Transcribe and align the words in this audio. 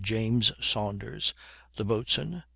James 0.03 0.51
Saunders, 0.59 1.31
the 1.75 1.85
boatswain. 1.85 2.41